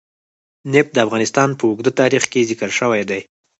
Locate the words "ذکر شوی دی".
2.49-3.21